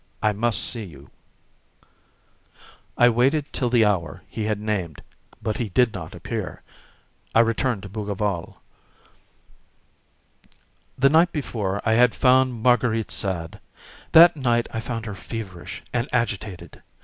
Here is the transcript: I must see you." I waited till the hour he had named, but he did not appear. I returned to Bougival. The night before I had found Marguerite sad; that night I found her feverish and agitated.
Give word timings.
I 0.23 0.33
must 0.33 0.59
see 0.63 0.83
you." 0.83 1.11
I 2.97 3.07
waited 3.07 3.53
till 3.53 3.69
the 3.69 3.85
hour 3.85 4.23
he 4.27 4.45
had 4.45 4.59
named, 4.59 5.03
but 5.43 5.57
he 5.57 5.69
did 5.69 5.93
not 5.93 6.15
appear. 6.15 6.63
I 7.35 7.41
returned 7.41 7.83
to 7.83 7.89
Bougival. 7.89 8.59
The 10.97 11.09
night 11.09 11.31
before 11.31 11.81
I 11.87 11.93
had 11.93 12.15
found 12.15 12.63
Marguerite 12.63 13.11
sad; 13.11 13.59
that 14.13 14.35
night 14.35 14.67
I 14.73 14.79
found 14.79 15.05
her 15.05 15.13
feverish 15.13 15.83
and 15.93 16.09
agitated. 16.11 16.81